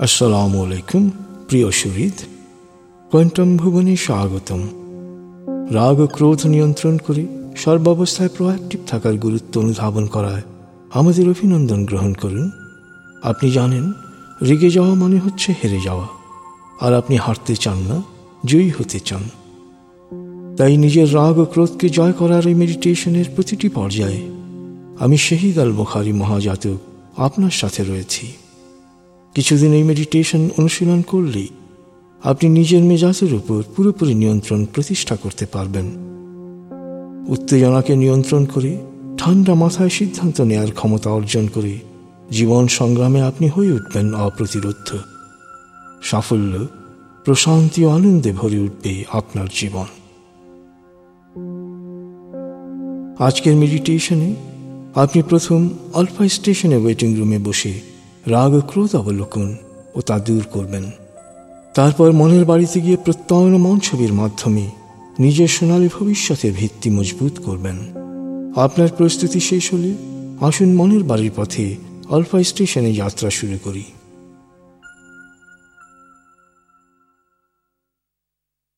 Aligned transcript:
আসসালামু 0.00 0.58
আলাইকুম 0.66 1.02
প্রিয় 1.48 1.68
শরীদ 1.80 2.16
কোয়ান্টাম 3.10 3.50
ভুবনে 3.56 3.94
স্বাগতম 3.96 4.62
রাগ 5.70 5.96
ও 6.00 6.06
ক্রোধ 6.06 6.40
নিয়ন্ত্রণ 6.46 6.94
করে 6.98 7.22
সর্বাবস্থায় 7.56 8.30
প্রোয়াক্টিভ 8.36 8.80
থাকার 8.86 9.14
গুরুত্ব 9.16 9.52
অনুধাবন 9.60 10.04
করায় 10.06 10.44
আমাদের 10.90 11.24
অভিনন্দন 11.28 11.80
গ্রহণ 11.84 12.12
করুন 12.14 12.46
আপনি 13.22 13.48
জানেন 13.50 13.84
রেগে 14.40 14.70
যাওয়া 14.70 14.94
মানে 14.94 15.18
হচ্ছে 15.18 15.48
হেরে 15.60 15.80
যাওয়া 15.80 16.06
আর 16.80 16.92
আপনি 16.94 17.14
হারতে 17.16 17.54
চান 17.56 17.78
না 17.82 17.96
জয়ী 18.44 18.70
হতে 18.70 18.98
চান 19.00 19.24
তাই 20.58 20.74
নিজের 20.76 21.08
রাগ 21.14 21.34
ও 21.38 21.44
ক্রোধকে 21.44 21.86
জয় 21.88 22.14
করার 22.20 22.44
এই 22.46 22.56
মেডিটেশনের 22.60 23.28
প্রতিটি 23.34 23.68
পর্যায়ে 23.68 24.20
আমি 25.00 25.16
শহীদ 25.18 25.56
আল 25.58 25.70
বুখারি 25.72 26.12
মহাজাতক 26.12 26.78
আপনার 27.16 27.54
সাথে 27.60 27.82
রয়েছি 27.84 28.26
কিছুদিন 29.34 29.72
এই 29.72 29.82
মেডিটেশন 29.82 30.50
অনুশীলন 30.58 31.02
করলেই 31.02 31.48
আপনি 32.24 32.48
নিজের 32.48 32.82
মেজাজের 32.82 33.34
উপর 33.34 33.62
পুরোপুরি 33.76 34.14
নিয়ন্ত্রণ 34.14 34.64
প্রতিষ্ঠা 34.64 35.16
করতে 35.16 35.46
পারবেন। 35.46 35.86
উত্তেজনাকে 37.28 37.96
নিয়ন্ত্রণ 37.96 38.44
করে 38.44 38.78
ঠান্ডা 39.18 39.54
মাথায় 39.54 39.88
সিদ্ধান্ত 39.88 40.40
নেয়ার 40.40 40.70
ক্ষমতা 40.70 41.10
অর্জন 41.10 41.48
করে 41.54 41.78
জীবন 42.30 42.66
সংগ্রামে 42.68 43.22
আপনি 43.22 43.48
হয়ে 43.48 43.72
উঠবেন 43.72 44.14
অপ্রতিরোধ 44.14 44.96
সাফল্য, 46.02 46.66
প্রশান্তি 47.24 47.84
ও 47.84 47.88
আনন্দে 47.88 48.32
ভরে 48.32 48.58
উঠবে 48.58 49.04
আপনার 49.10 49.46
জীবন। 49.54 49.86
আজকের 53.18 53.56
মেডিটেশনে 53.56 54.34
আপনি 54.94 55.22
প্রথম 55.22 55.68
অল্পা 55.92 56.28
স্টেশনে 56.28 56.76
ওয়েটিং 56.76 57.16
রুমে 57.16 57.38
বসে 57.38 57.89
রাগ 58.26 58.60
ক্রোধ 58.60 58.96
অবলোকন 58.96 59.56
ও 59.94 60.00
তা 60.00 60.18
দূর 60.18 60.44
করবেন। 60.52 60.90
তারপর 61.74 62.12
মনের 62.12 62.44
বাড়িতে 62.44 62.80
গিয়ে 62.80 62.96
প্রত্যয়ন 62.96 63.56
মন 63.56 63.78
ছবির 63.78 64.12
মাধ্যমে 64.12 64.70
নিজের 65.18 65.48
সোনালী 65.48 65.88
ভবিষ্যতের 65.88 66.52
ভিত্তি 66.52 66.90
মজবুত 66.90 67.32
করবেন। 67.44 67.78
আপনার 68.56 68.88
প্রস্তুতি 68.96 69.40
শেষ 69.40 69.72
হলে 69.72 69.94
আসুন 70.40 70.74
মনের 70.74 71.04
বাড়ির 71.04 71.30
পথে 71.36 71.76
অল্পা 72.08 72.42
স্টেশনে 72.42 72.94
যাত্রা 72.94 73.30
শুরু 73.30 73.58
করি। 73.64 73.84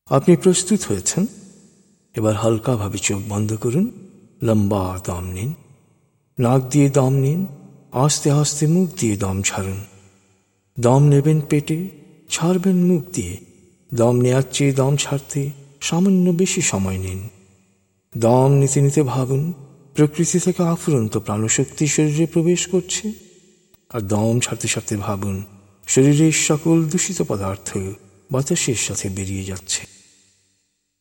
আপনি 0.05 0.35
প্রস্তুত 0.35 0.79
হয়েছেন? 0.87 1.25
এবার 2.15 2.33
হালকাভাবে 2.33 2.97
চোখ 2.97 3.21
বন্ধ 3.29 3.55
করুন, 3.55 3.91
লম্বা 4.41 4.99
দম 5.07 5.23
নিন, 5.23 5.53
নাক 6.39 6.61
দিয়ে 6.69 6.89
দম 6.89 7.13
নিন 7.13 7.47
আস্তে 7.93 8.31
আস্তে 8.31 8.67
মুখ 8.67 8.89
দিয়ে 8.99 9.17
দম 9.17 9.41
ছাড়ুন। 9.41 9.83
দম 10.79 11.03
নেবেন 11.03 11.41
পেটে, 11.41 11.89
ছাড়বেন 12.29 12.75
মুখ 12.75 13.03
দিয়ে। 13.13 13.37
দম 13.93 14.21
নেওয়ার 14.21 14.43
চেয়ে 14.51 14.73
দম 14.73 14.95
ছাড়তে 14.95 15.51
সামান্য 15.81 16.29
বেশি 16.29 16.61
সময় 16.61 16.97
নিন। 16.97 17.29
দম 18.17 18.51
নিতে 18.51 18.81
নিতে 18.81 19.03
ভাবুন, 19.03 19.53
প্রকৃতি 19.95 20.39
থেকে 20.39 20.63
আফুরন্ত 20.63 21.17
প্রাণশক্তি 21.17 21.87
শরীরে 21.87 22.25
প্রবেশ 22.25 22.67
করছে। 22.67 23.13
আর 23.89 24.01
দম 24.01 24.39
ছাড়তে 24.39 24.67
ছাড়তে 24.67 24.97
ভাবুন, 24.97 25.43
শরীরের 25.87 26.31
সকল 26.31 26.83
দূষিত 26.83 27.21
পদার্থ 27.21 27.77
বাতাসের 28.31 28.75
সাথে 28.75 29.09
বেরিয়ে 29.09 29.43
যাচ্ছে। 29.43 29.85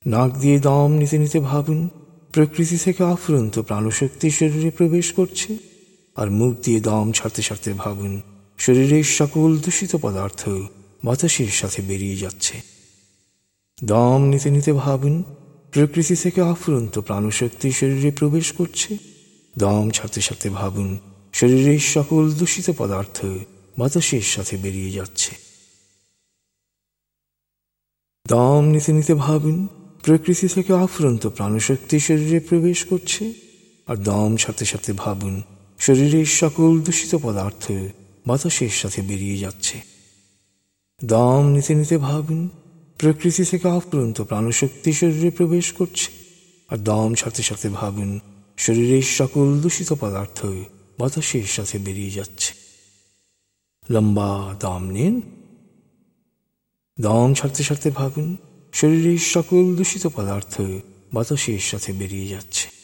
নাক 0.06 0.32
দিয়ে 0.32 0.58
দম 0.58 0.92
নিতে 0.92 1.18
নিতে 1.18 1.40
ভাবুন, 1.40 1.88
প্রকৃতি 2.32 2.78
থেকে 2.78 3.04
আফুরন্ত 3.04 3.58
প্রাণশক্তি 3.58 4.30
শরীরে 4.30 4.70
প্রবেশ 4.70 5.12
করছে। 5.12 5.71
আর 6.16 6.30
মুখ 6.30 6.54
দিয়ে 6.62 6.80
দম 6.80 7.12
ছাড়তে 7.12 7.42
ছাড়তে 7.42 7.72
ভাবুন, 7.72 8.22
শরীরের 8.58 9.04
সকল 9.04 9.56
দূষিত 9.56 9.96
পদার্থ 10.02 10.48
বাতাসের 11.04 11.48
সাথে 11.48 11.82
বেরিয়ে 11.82 12.16
যাচ্ছে। 12.16 12.62
দম 13.84 14.22
নিতে 14.22 14.50
নিতে 14.50 14.72
ভাবুন, 14.72 15.22
প্রকৃতি 15.72 16.16
থেকে 16.16 16.40
আফুরন্ত 16.42 16.98
প্রাণশক্তি 16.98 17.72
শরীরে 17.72 18.10
প্রবেশ 18.10 18.52
করছে। 18.52 18.98
দম 19.58 19.90
ছাড়তে 19.90 20.20
ছাড়তে 20.20 20.50
ভাবুন, 20.50 20.98
শরীরের 21.32 21.80
সকল 21.80 22.30
দূষিত 22.30 22.70
পদার্থ 22.78 23.24
বাতাসের 23.78 24.22
সাথে 24.22 24.56
বেরিয়ে 24.56 24.90
যাচ্ছে। 24.90 25.32
দম 28.28 28.62
নিতে 28.64 28.92
নিতে 28.92 29.14
ভাবুন, 29.14 29.68
প্রকৃতি 30.02 30.48
থেকে 30.48 30.72
আফুরন্ত 30.74 31.26
প্রাণশক্তি 31.26 32.00
শরীরে 32.00 32.40
প্রবেশ 32.40 32.84
করছে। 32.84 33.32
আর 33.86 33.96
দম 33.96 34.36
ছাড়তে 34.36 34.64
ছাড়তে 34.64 34.92
ভাবুন 34.92 35.42
শরীরের 35.82 36.26
সকল 36.26 36.80
দূষিত 36.80 37.14
পদার্থ 37.22 37.72
বাতাসের 38.26 38.70
সাথে 38.70 39.02
বেরিয়ে 39.02 39.38
যাচ্ছে। 39.38 39.80
দম 41.04 41.46
নিতে 41.48 41.74
নিতে 41.74 41.98
ভাবুন, 41.98 42.48
প্রকৃতি 42.98 43.44
থেকে 43.44 43.68
আফুরন্ত 43.68 44.20
প্রাণশক্তি 44.20 44.92
শরীরে 44.92 45.30
প্রবেশ 45.30 45.72
করছে। 45.72 46.10
আর 46.68 46.76
দম 46.76 47.14
ছাড়তে 47.14 47.42
ছাড়তে 47.42 47.68
ভাবুন, 47.68 48.20
শরীরের 48.58 49.02
সকল 49.02 49.60
দূষিত 49.60 49.92
পদার্থ 49.92 50.46
বাতাসের 51.00 51.44
সাথে 51.44 51.78
বেরিয়ে 51.78 52.10
যাচ্ছে। 52.10 52.54
লম্বা 53.90 54.54
দম 54.60 54.90
নিন। 54.90 55.22
দম 57.00 57.34
ছাড়তে 57.34 57.64
ছাড়তে 57.64 57.90
ভাবুন, 57.90 58.36
শরীরের 58.72 59.18
সকল 59.18 59.76
দূষিত 59.76 60.06
পদার্থ 60.06 60.60
বাতাসের 61.12 61.58
সাথে 61.58 61.92
বেরিয়ে 61.92 62.28
যাচ্ছে। 62.28 62.81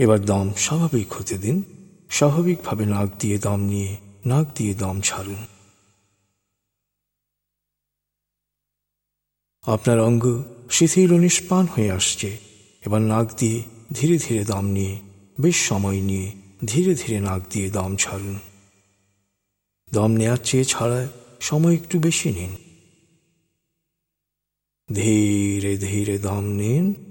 এবার 0.00 0.24
দম 0.24 0.52
স্বাভাবিক 0.56 1.12
হতে 1.12 1.38
দিন। 1.38 1.62
স্বাভাবিকভাবে 2.10 2.86
নাক 2.86 3.08
দিয়ে 3.18 3.38
দম 3.38 3.60
নিয়ে, 3.60 3.96
নাক 4.26 4.46
দিয়ে 4.54 4.74
দম 4.74 5.00
ছাড়ুন। 5.00 5.46
আপনার 9.62 10.00
অঙ্গ 10.00 10.42
শিথিল 10.70 11.18
নিষ্পান 11.18 11.66
হয়ে 11.66 11.90
আসছে। 11.90 12.38
এবার 12.86 13.02
নাক 13.02 13.26
দিয়ে 13.38 13.62
ধীরে 13.92 14.18
ধীরে 14.18 14.44
দম 14.44 14.64
নিয়ে, 14.66 15.00
বেশ 15.40 15.68
সময় 15.68 16.00
নিয়ে 16.00 16.32
ধীরে 16.64 16.94
ধীরে 16.94 17.20
নাক 17.20 17.42
দিয়ে 17.50 17.70
দম 17.70 17.96
ছাড়ুন। 17.96 18.38
দম 19.92 20.10
নেওয়ার 20.10 20.38
চেয়ে 20.44 20.64
ছাড়ায় 20.64 21.08
সময় 21.40 21.74
একটু 21.74 21.98
বেশি 21.98 22.32
নিন। 22.32 22.56
ধীরে 24.94 25.76
ধীরে 25.76 26.18
দম 26.18 26.44
নিন। 26.44 27.09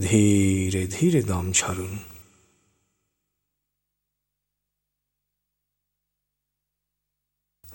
ধীরে 0.00 0.86
ধীরে 0.86 1.22
দম 1.22 1.52
ছাড়ুন। 1.52 1.98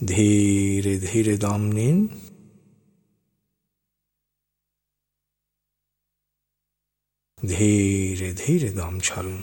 ধীরে 0.08 1.00
ধীরে 1.00 1.38
দম 1.38 1.62
নিন। 1.62 2.08
ধীরে 7.48 8.34
ধীরে 8.34 8.70
দম 8.72 9.00
ছাড়ুন। 9.00 9.42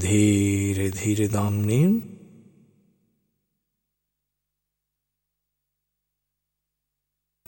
ধীরে 0.00 0.90
ধীরে 0.90 1.28
দম 1.28 1.52
নিন। 1.52 2.17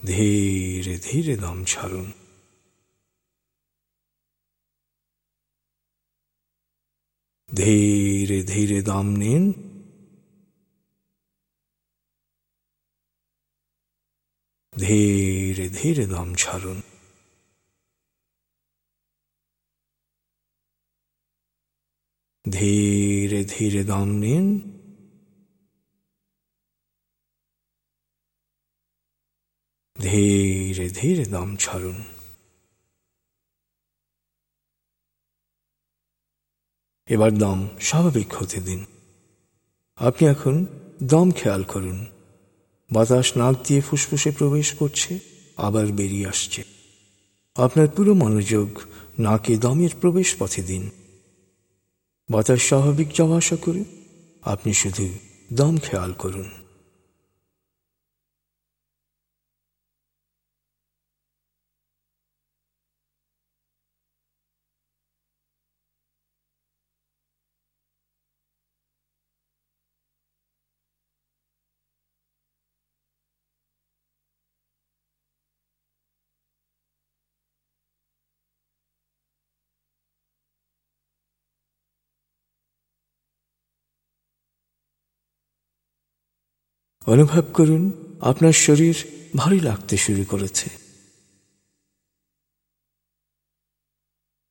ধীরে 0.05 0.97
ধীরে 0.97 1.37
দম 1.37 1.63
ছাড়ুন। 1.63 2.11
ধীরে 7.55 8.43
ধীরে 8.43 8.81
দম 8.81 9.07
নিন। 9.07 9.53
ধীরে 14.79 15.69
ধীরে 15.69 16.05
দম 16.07 16.33
ছাড়ুন। 16.33 16.81
ধীরে 22.51 23.45
ধীরে 23.45 23.83
দম 23.83 24.05
নিন। 24.05 24.80
ধীরে 30.01 30.89
ধীরে 30.89 31.25
দম 31.25 31.55
ছাড়ুন। 31.55 32.03
এবার 37.05 37.37
দম 37.37 37.67
স্বাভাবিক 37.81 38.33
হতে 38.33 38.61
দিন। 38.61 38.85
আপনি 39.95 40.27
এখন 40.27 40.65
দম 41.03 41.31
খেয়াল 41.31 41.63
করুন। 41.63 42.05
বাতাস 42.91 43.37
নাক 43.37 43.55
দিয়ে 43.67 43.81
ফুসফুসে 43.81 44.31
প্রবেশ 44.31 44.73
করছে, 44.73 45.19
আবার 45.57 45.87
বেরিয়ে 45.87 46.27
আসছে। 46.27 46.63
আপনার 47.55 47.87
পুরো 47.87 48.13
মনোযোগ 48.13 48.81
নাকে 49.19 49.57
দমের 49.57 49.89
প্রবেশ 50.01 50.35
পথে 50.39 50.61
দিন। 50.61 50.89
বাতাস 52.29 52.61
স্বাভাবিক 52.61 53.07
যাওয়া 53.13 53.37
আসা 53.37 53.55
করে 53.55 53.83
আপনি 54.41 54.73
শুধু 54.73 55.13
দম 55.53 55.77
খেয়াল 55.77 56.13
করুন। 56.13 56.60
অনুভব 87.11 87.43
করুন, 87.53 87.91
আপনার 88.21 88.53
শরীর 88.53 88.95
ভারী 89.35 89.59
লাগতে 89.59 89.97
শুরু 89.97 90.25
করেছে। 90.25 90.69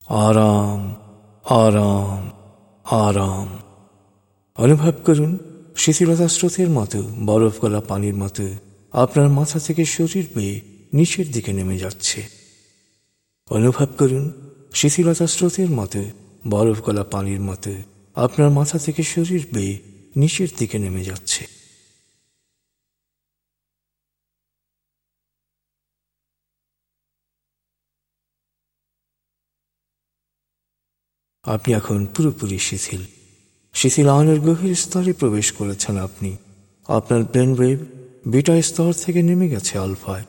আরাম 0.06 0.94
আরাম 1.44 2.30
আরাম। 2.84 3.58
অনুভব 4.62 4.92
করুন, 5.04 5.38
শিথিলতা 5.76 6.28
স্রোতের 6.28 6.70
মতো, 6.70 7.02
বরফ 7.02 7.60
গলা 7.60 7.80
পানির 7.80 8.14
মতো, 8.14 8.48
আপনার 8.92 9.28
মাথা 9.28 9.58
থেকে 9.58 9.84
শরীর 9.84 10.28
বেয়ে 10.34 10.60
নিচের 10.92 11.32
দিকে 11.32 11.52
নেমে 11.52 11.78
যাচ্ছে। 11.78 12.28
অনুভব 13.50 13.86
করুন, 13.98 14.32
শিথিলতা 14.74 15.26
স্রোতের 15.26 15.70
মতো, 15.70 16.04
বরফ 16.48 16.80
গলা 16.80 17.04
পানির 17.04 17.40
মতো, 17.40 17.72
আপনার 18.14 18.50
মাথা 18.50 18.78
থেকে 18.78 19.02
শরীর 19.02 19.46
বেয়ে 19.52 19.78
নিচের 20.16 20.48
দিকে 20.58 20.78
নেমে 20.78 21.04
যাচ্ছে। 21.04 21.59
আপনি 31.42 31.74
এখন 31.74 32.06
পুরোপুরি 32.06 32.58
শিথিল। 32.58 33.00
শিথিলায়নের 33.74 34.40
গভীর 34.40 34.74
স্তরে 34.74 35.12
প্রবেশ 35.12 35.52
করেছেন 35.52 35.98
আপনি। 35.98 36.36
আপনার 36.88 37.22
ব্রেন 37.22 37.58
ওয়েভ 37.58 37.78
বিটা 38.26 38.62
স্তর 38.62 38.92
থেকে 38.92 39.22
নেমে 39.22 39.48
গেছে 39.48 39.78
আলফায়। 39.78 40.24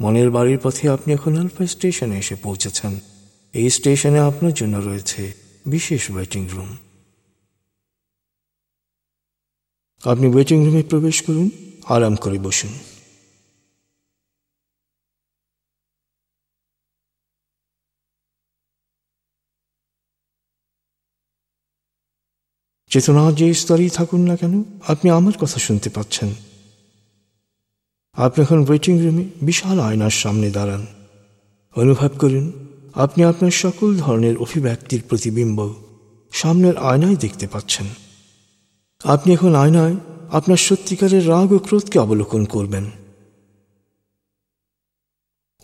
মনের 0.00 0.30
বাড়ির 0.30 0.58
পথে 0.62 0.88
আপনি 0.88 1.12
এখন 1.12 1.36
আলফা 1.36 1.66
স্টেশনে 1.66 2.18
এসে 2.18 2.34
পৌঁছেছেন। 2.34 3.00
এই 3.52 3.70
স্টেশনে 3.70 4.18
আপনার 4.18 4.52
জন্য 4.52 4.76
রয়েছে 4.76 5.32
বিশেষ 5.66 6.10
ওয়েটিং 6.10 6.48
রুম। 6.52 6.76
আপনি 10.04 10.26
ওয়েটিং 10.26 10.66
রুমে 10.66 10.82
প্রবেশ 10.82 11.22
করুন, 11.22 11.50
আরাম 11.88 12.14
করে 12.16 12.38
বসুন। 12.38 12.78
চেতনা 22.90 23.32
যে 23.32 23.54
স্তরেই 23.54 23.88
থাকুন 23.88 24.20
না 24.20 24.36
কেন, 24.36 24.64
আপনি 24.88 25.10
আমার 25.10 25.32
কথা 25.40 25.58
শুনতে 25.58 25.90
পাচ্ছেন। 25.90 26.34
আপনি 28.12 28.42
এখন 28.42 28.64
ওয়েটিং 28.68 29.02
রুমে 29.02 29.24
বিশাল 29.42 29.80
আয়নার 29.80 30.10
সামনে 30.10 30.50
দাঁড়ান। 30.50 30.86
অনুভব 31.76 32.08
করুন, 32.18 32.52
আপনি 32.94 33.24
আপনার 33.24 33.50
সকল 33.50 33.96
ধরনের 33.96 34.36
অভিব্যক্তির 34.36 35.02
প্রতিবিম্ব 35.08 35.74
সামনের 36.32 36.76
আয়নায় 36.76 37.16
দেখতে 37.16 37.46
পাচ্ছেন। 37.46 37.86
আপনি 39.04 39.32
এখন 39.32 39.54
আয়নায় 39.54 39.96
আপনার 40.30 40.56
সত্যিকারের 40.56 41.28
রাগ 41.28 41.52
ও 41.52 41.58
ক্রোধকে 41.58 41.98
অবলোকন 41.98 42.44
করবেন। 42.44 42.90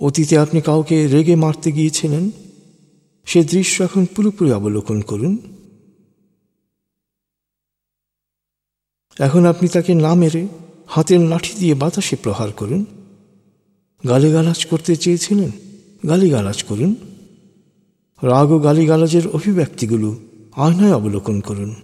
অতীতে 0.01 0.39
আপনি 0.39 0.61
কাউকে 0.61 1.07
রেগে 1.07 1.37
মারতে 1.37 1.73
গিয়েছিলেন, 1.73 2.31
সে 3.25 3.45
দৃশ্য 3.45 3.85
এখন 3.85 4.07
পুরোপুরি 4.07 4.53
অবলোকন 4.53 5.01
করুন। 5.01 5.54
এখন 9.19 9.47
আপনি 9.47 9.69
তাকে 9.69 9.95
না 9.95 10.15
মেরে 10.15 10.47
হাতের 10.87 11.21
লাঠি 11.21 11.53
দিয়ে 11.59 11.75
বাতাসে 11.75 12.17
প্রহার 12.17 12.53
করুন। 12.53 12.85
গালিগালাজ 14.09 14.67
করতে 14.67 14.97
চেয়েছিলেন? 14.97 15.51
গালিগালাজ 16.09 16.63
করুন। 16.63 16.95
রাগ 18.23 18.51
ও 18.51 18.59
গালিগালাজের 18.59 19.29
অভিব্যক্তিগুলো 19.29 20.17
আয়নায় 20.57 20.95
অবলোকন 20.95 21.41
করুন। 21.41 21.75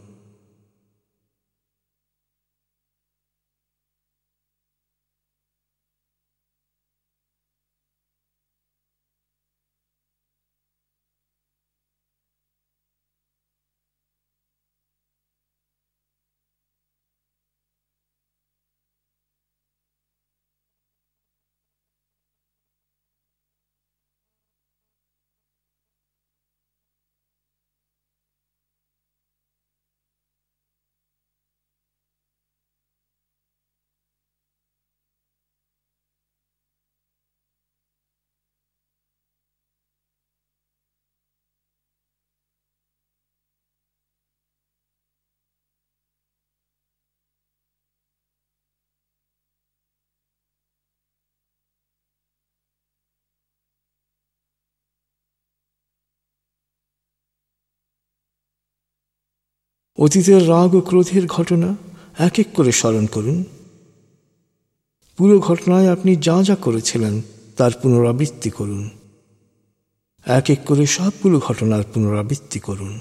অতীতের 60.00 60.49
রাগ 60.49 60.75
ও 60.75 60.80
ক্রোধের 60.80 61.26
ঘটনা 61.26 61.76
এক 62.19 62.38
এক 62.38 62.47
করে 62.54 62.73
স্মরণ 62.73 63.07
করুন। 63.07 63.45
পুরো 65.16 65.38
ঘটনায় 65.38 65.92
আপনি 65.92 66.16
যা 66.16 66.42
যা 66.42 66.57
করেছিলেন 66.57 67.23
তার 67.57 67.71
পুনরাবৃত্তি 67.83 68.50
করুন। 68.50 68.90
এক 70.26 70.50
এক 70.50 70.59
করে 70.66 70.87
সবগুলো 70.87 71.38
ঘটনার 71.38 71.83
পুনরাবৃত্তি 71.95 72.61
করুন। 72.61 72.99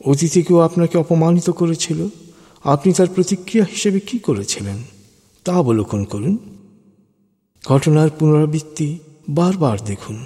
অতিথি 0.00 0.42
কেউ 0.42 0.58
আপনাকে 0.58 0.98
অপমানিত 0.98 1.50
করেছিল। 1.50 2.08
আপনি 2.64 2.92
তার 2.92 3.06
প্রতিক্রিয়া 3.14 3.66
হিসেবে 3.70 4.00
কি 4.00 4.18
করেছিলেন? 4.18 4.76
তা 5.44 5.52
অবলোকন 5.52 6.04
করুন। 6.04 6.38
ঘটনার 7.68 8.10
পুনরাবৃত্তি 8.10 8.98
বারবার 9.28 9.78
দেখুন। 9.84 10.24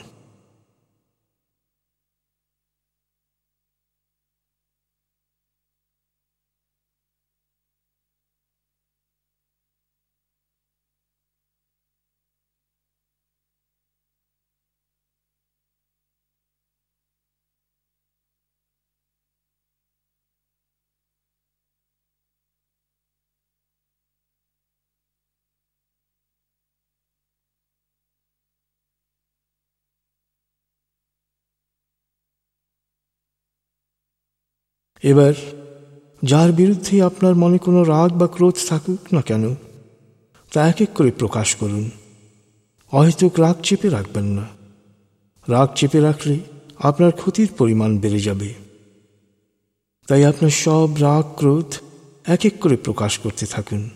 এবার, 35.03 35.35
যার 36.23 36.53
বিরুদ্ধে 36.53 37.03
আপনার 37.03 37.35
মনে 37.35 37.59
কোনো 37.59 37.85
রাগ 37.85 38.13
বা 38.13 38.27
ক্রোধ 38.27 38.55
থাকুক 38.69 38.99
না 39.13 39.23
কেন, 39.23 39.55
তা 40.53 40.69
এক 40.69 40.81
এক 40.81 40.89
করে 40.95 41.11
প্রকাশ 41.11 41.55
করুন। 41.55 41.91
অহেতুক 42.93 43.41
রাগ 43.41 43.57
চেপে 43.63 43.89
রাখবেন 43.89 44.25
না। 44.25 44.47
রাগ 45.49 45.69
চেপে 45.75 46.01
রাখলে 46.01 46.39
আপনার 46.79 47.13
ক্ষতির 47.13 47.49
পরিমাণ 47.59 47.99
বেড়ে 47.99 48.21
যাবে। 48.21 48.55
তাই 50.07 50.25
আপনার 50.25 50.51
সব 50.51 50.89
রাগ, 51.01 51.25
ক্রোধ 51.37 51.75
এক 52.25 52.41
এক 52.45 52.61
করে 52.61 52.77
প্রকাশ 52.77 53.19
করতে 53.19 53.47
থাকুন। 53.47 53.91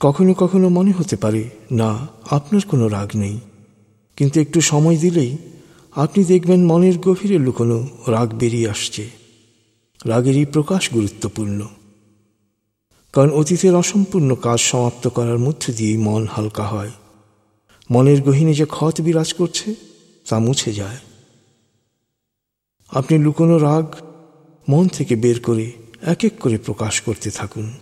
কখনো 0.00 0.34
কখনো 0.34 0.68
মনে 0.68 0.92
হতে 0.92 1.16
পারে, 1.16 1.50
না, 1.72 2.08
আপনার 2.30 2.60
কোনো 2.68 2.88
রাগ 2.88 3.10
নেই। 3.14 3.40
কিন্তু 4.16 4.40
একটু 4.40 4.60
সময় 4.60 4.96
দিলেই 4.96 5.36
আপনি 5.96 6.24
দেখবেন 6.24 6.64
মনের 6.64 6.98
গভীরে 6.98 7.38
লুকোনো 7.38 7.88
রাগ 8.06 8.34
বেরিয়ে 8.34 8.70
আসছে। 8.70 9.10
রাগেরই 10.04 10.44
প্রকাশ 10.44 10.92
গুরুত্বপূর্ণ। 10.92 11.66
কারণ 13.12 13.30
অতীতের 13.30 13.74
অসম্পূর্ণ 13.74 14.34
কাজ 14.34 14.60
সমাপ্ত 14.60 15.08
করার 15.08 15.38
মধ্য 15.38 15.72
দিয়েই 15.72 15.96
মন 15.96 16.26
হালকা 16.32 16.62
হয়। 16.62 16.90
মনের 17.90 18.22
গহিনী 18.22 18.54
যে 18.54 18.64
ক্ষত 18.64 19.00
বিরাজ 19.00 19.32
করছে, 19.32 19.74
তা 20.28 20.38
মুছে 20.38 20.72
যায়। 20.72 20.96
আপনি 22.88 23.18
লুকোনো 23.18 23.58
রাগ 23.58 23.94
মন 24.68 24.88
থেকে 24.88 25.16
বের 25.16 25.40
করে 25.40 25.72
এক 26.02 26.24
এক 26.24 26.38
করে 26.40 26.58
প্রকাশ 26.58 27.00
করতে 27.00 27.30
থাকুন। 27.30 27.72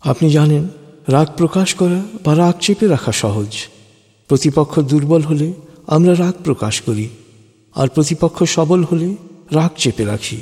আপনি 0.00 0.30
জানেন, 0.30 0.68
রাগ 1.08 1.36
প্রকাশ 1.36 1.74
করা 1.74 2.02
বা 2.24 2.36
রাগ 2.36 2.54
চেপে 2.60 2.86
রাখা 2.86 3.12
সহজ। 3.12 3.56
প্রতিপক্ষ 4.28 4.80
দুর্বল 4.80 5.22
হলে 5.22 5.52
আমরা 5.86 6.14
রাগ 6.14 6.34
প্রকাশ 6.44 6.80
করি, 6.80 7.08
আর 7.74 7.88
প্রতিপক্ষ 7.88 8.44
সবল 8.44 8.84
হলে 8.84 9.16
রাগ 9.50 9.70
চেপে 9.76 10.04
রাখি। 10.04 10.36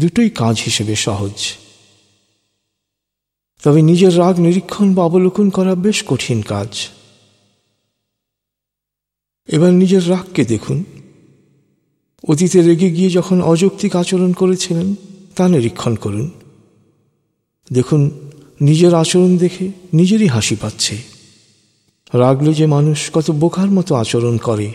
দুটোই 0.00 0.30
কাজ 0.30 0.62
হিসেবে 0.64 0.96
সহজ। 0.96 1.32
তবে 3.62 3.82
নিজের 3.82 4.18
রাগ 4.18 4.38
নিরীক্ষণ 4.38 4.94
বা 4.94 5.04
অবলোকন 5.04 5.50
করা 5.50 5.74
বেশ 5.74 6.04
কঠিন 6.06 6.42
কাজ। 6.42 6.68
এবার 9.48 9.72
নিজের 9.72 10.10
রাগকে 10.10 10.44
দেখুন। 10.44 10.84
অতীতে 12.28 12.62
রেগে 12.62 12.90
গিয়ে 12.90 13.10
যখন 13.10 13.42
অযৌক্তিক 13.42 13.96
আচরণ 13.96 14.32
করেছিলেন, 14.32 14.94
তা 15.36 15.48
নিরীক্ষণ 15.48 15.94
করুন। 15.94 16.30
দেখুন 17.72 18.30
নিজের 18.60 18.94
আচরণ 18.94 19.36
দেখে 19.36 19.70
নিজেরই 19.92 20.26
হাসি 20.26 20.56
পাচ্ছে। 20.56 20.98
রাগলে 22.14 22.54
যে 22.54 22.66
মানুষ 22.66 23.10
কত 23.12 23.30
বোকার 23.30 23.70
মতো 23.70 23.94
আচরণ 23.94 24.36
করে, 24.36 24.72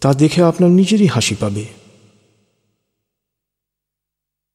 তা 0.00 0.14
দেখে 0.14 0.42
আপনার 0.42 0.70
নিজেরই 0.70 1.06
হাসি 1.06 1.34
পাবে। 1.40 1.64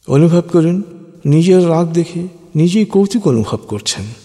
অনুভব 0.07 0.41
করুন, 0.51 0.83
নিজের 1.25 1.69
রাগ 1.69 1.91
দেখে 1.91 2.27
নিজেই 2.55 2.85
কৌতুক 2.85 3.27
অনুভব 3.27 3.57
করছেন। 3.67 4.22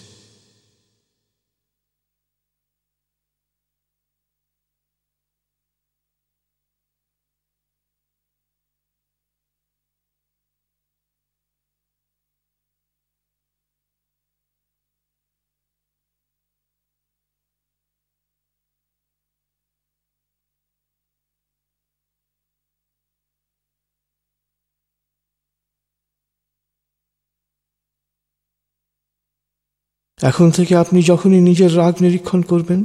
এখন 30.21 30.51
থেকে 30.51 30.75
আপনি 30.75 31.01
যখনই 31.01 31.41
নিজের 31.41 31.77
রাগ 31.77 31.93
নিরীক্ষণ 32.01 32.41
করবেন, 32.41 32.83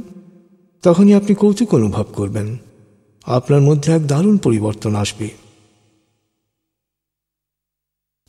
তখনই 0.83 1.13
আপনি 1.13 1.35
কৌতুক 1.35 1.73
অনুভব 1.73 2.05
করবেন। 2.13 2.57
আপনার 3.25 3.61
মধ্যে 3.61 3.91
এক 3.91 4.07
দারুণ 4.07 4.37
পরিবর্তন 4.37 4.95
আসবে। 4.95 5.29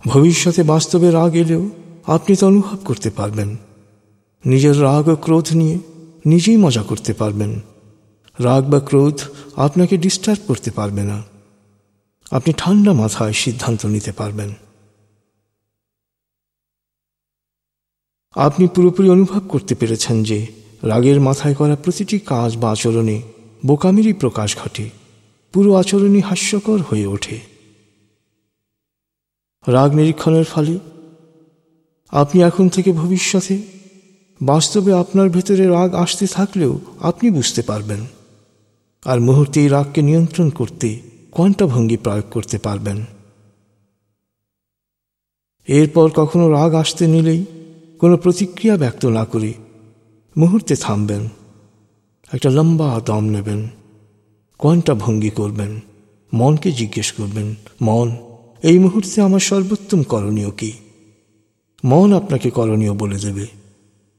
ভবিষ্যতে 0.06 0.62
বাস্তবে 0.62 1.10
রাগ 1.10 1.34
এলেও 1.34 1.70
আপনি 2.06 2.36
তা 2.36 2.46
অনুভব 2.46 2.78
করতে 2.84 3.10
পারবেন। 3.10 3.56
নিজের 4.44 4.82
রাগ 4.82 5.08
ও 5.08 5.16
ক্রোধ 5.16 5.52
নিয়ে 5.52 5.78
নিজেই 6.26 6.56
মজা 6.56 6.82
করতে 6.82 7.12
পারবেন। 7.12 7.60
রাগ 8.38 8.70
বা 8.70 8.80
ক্রোধ 8.80 9.20
আপনাকে 9.56 9.96
ডিস্টার্ব 9.96 10.40
করতে 10.46 10.70
পারবে 10.70 11.02
না। 11.02 11.22
আপনি 12.30 12.52
ঠান্ডা 12.56 12.92
মাথায় 12.92 13.32
সিদ্ধান্ত 13.32 13.86
নিতে 13.86 14.12
পারবেন। 14.12 14.65
আপনি 18.36 18.68
পুরোপুরি 18.74 19.08
অনুভব 19.08 19.48
করতে 19.48 19.74
পেরেছেন 19.74 20.22
যে 20.22 20.46
রাগের 20.82 21.20
মাথায় 21.20 21.54
করা 21.54 21.76
প্রতিটি 21.76 22.18
কাজ 22.18 22.56
বা 22.56 22.70
আচরণে 22.70 23.22
বোকামিরই 23.66 24.12
প্রকাশ 24.12 24.56
ঘটে। 24.56 24.90
পুরো 25.52 25.74
আচরণই 25.74 26.20
হাস্যকর 26.20 26.78
হয়ে 26.82 27.06
ওঠে। 27.06 27.40
রাগ 29.68 29.94
নিরীক্ষণের 29.94 30.44
ফলে 30.44 30.78
আপনি 32.10 32.42
এখন 32.42 32.68
থেকে 32.68 32.92
ভবিষ্যতে 32.92 33.62
বাস্তবে 34.42 34.92
আপনার 34.92 35.28
ভেতরে 35.28 35.66
রাগ 35.66 35.94
আসতে 35.94 36.26
থাকলেও 36.26 36.78
আপনি 37.00 37.30
বুঝতে 37.30 37.62
পারবেন 37.62 38.06
আর 39.04 39.20
মুহূর্তে 39.20 39.60
এই 39.60 39.68
রাগকে 39.68 40.02
নিয়ন্ত্রণ 40.02 40.50
করতে 40.50 41.00
কোয়ান্টা 41.30 41.66
ভঙ্গি 41.66 41.96
প্রয়োগ 41.96 42.24
করতে 42.30 42.58
পারবেন। 42.58 43.04
এরপর 45.66 46.10
কখনো 46.10 46.50
রাগ 46.50 46.74
আসতে 46.74 47.06
নিলেই 47.06 47.44
কোনো 47.98 48.16
প্রতিক্রিয়া 48.16 48.76
ব্যক্ত 48.76 49.06
না 49.06 49.24
করে। 49.24 49.52
মুহূর্তে 50.36 50.76
থামবেন। 50.76 51.28
একটা 52.32 52.50
লম্বা 52.50 53.00
দম 53.04 53.24
নেবেন। 53.24 53.68
কোয়ান্টা 54.58 54.94
ভঙ্গি 54.94 55.30
করবেন? 55.30 55.80
মনকে 56.34 56.72
জিজ্ঞেস 56.72 57.12
করবেন, 57.12 57.54
মন, 57.82 58.16
এই 58.62 58.78
মুহূর্তে 58.78 59.22
আমার 59.22 59.40
সর্বোত্তম 59.40 60.02
করণীয় 60.02 60.50
কি? 60.50 60.72
মন 61.84 62.12
আপনাকে 62.12 62.50
করণীয় 62.50 62.92
বলে 62.92 63.18
দেবে। 63.18 63.46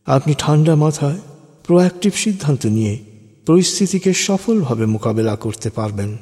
আপনি 0.06 0.34
ঠান্ডা 0.38 0.76
মাথায় 0.76 1.20
প্রোঅ্যাক্টিভ 1.64 2.14
সিদ্ধান্ত 2.14 2.66
নিয়ে 2.66 3.00
পরিস্থিতিকে 3.46 4.14
সফলভাবে 4.14 4.86
মোকাবেলা 4.86 5.36
করতে 5.36 5.70
পারবেন। 5.70 6.18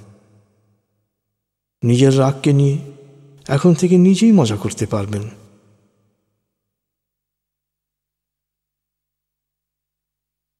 নিজের 1.84 2.20
রাগকে 2.20 2.54
নিয়ে 2.54 2.78
এখন 3.48 3.74
থেকে 3.74 3.98
নিজেই 3.98 4.32
মজা 4.32 4.56
করতে 4.56 4.86
পারবেন। 4.86 5.22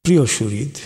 প্রিয় 0.06 0.26
শরীদ 0.26 0.76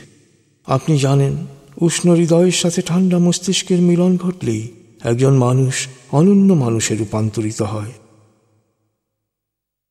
আপনি 0.66 0.98
জানেন, 0.98 1.36
উষ্ণ 1.80 2.14
হৃদয়ের 2.14 2.52
সাথে 2.52 2.82
ঠান্ডা 2.82 3.18
মস্তিষ্কের 3.18 3.80
মিলন 3.80 4.16
ঘটলেই 4.16 4.68
একজন 5.04 5.34
মানুষ 5.34 5.88
অনন্য 6.12 6.52
মানুষে 6.52 6.96
রূপান্তরিত 6.96 7.62
হয়। 7.62 7.92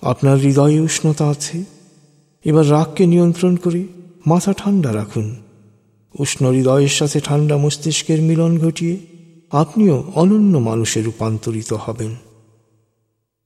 আপনার 0.02 0.38
হৃদয়ে 0.38 0.80
উষ্ণতা 0.80 1.30
আছে, 1.30 1.64
এবার 2.46 2.72
রাগকে 2.72 3.06
নিয়ন্ত্রণ 3.06 3.56
করে 3.56 3.84
মাথা 4.26 4.54
ঠান্ডা 4.54 4.94
রাখুন। 4.94 5.36
উষ্ণ 6.20 6.52
হৃদয়ের 6.52 6.90
সাথে 6.90 7.20
ঠান্ডা 7.20 7.58
মস্তিষ্কের 7.58 8.22
মিলন 8.22 8.58
ঘটিয়ে 8.58 8.98
আপনিও 9.52 10.12
অনন্য 10.16 10.58
মানুষে 10.58 11.02
রূপান্তরিত 11.02 11.74
হবেন। 11.74 12.16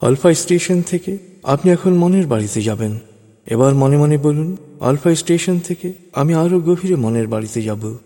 আলফা 0.00 0.34
স্টেশন 0.34 0.82
থেকে 0.82 1.18
আপনি 1.42 1.72
এখন 1.72 1.94
মনের 1.94 2.26
বাড়িতে 2.26 2.62
যাবেন। 2.62 2.98
এবার 3.46 3.74
মনে 3.74 3.96
মনে 3.96 4.18
বলুন, 4.18 4.56
আলফা 4.80 5.14
স্টেশন 5.14 5.58
থেকে 5.58 5.92
আমি 6.12 6.34
আরও 6.34 6.60
গভীরে 6.60 6.96
মনের 6.96 7.28
বাড়িতে 7.28 7.62
যাব। 7.62 7.98